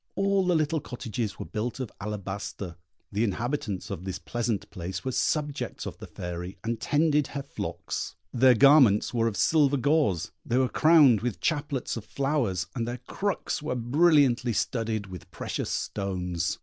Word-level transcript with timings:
All 0.15 0.47
the 0.47 0.55
little 0.55 0.79
cottages 0.81 1.37
were 1.37 1.45
built 1.45 1.79
of 1.79 1.91
alabaster. 2.01 2.75
The 3.11 3.23
inhabitants 3.23 3.91
of 3.91 4.03
this 4.03 4.17
pleasant 4.17 4.67
place 4.71 5.05
were 5.05 5.11
subjects 5.11 5.85
of 5.85 5.99
the 5.99 6.07
Fairy, 6.07 6.57
and 6.63 6.81
tended 6.81 7.27
her 7.27 7.43
flocks; 7.43 8.15
their 8.33 8.55
garments 8.55 9.13
were 9.13 9.27
of 9.27 9.37
silver 9.37 9.77
gauze; 9.77 10.31
they 10.43 10.57
were 10.57 10.69
crowned 10.69 11.21
with 11.21 11.39
chaplets 11.39 11.97
of 11.97 12.03
flowers; 12.05 12.65
and 12.73 12.87
their 12.87 12.97
crooks 13.05 13.61
were 13.61 13.75
brilliantly 13.75 14.53
studded 14.53 15.05
with 15.05 15.29
precious 15.29 15.69
stones. 15.69 16.57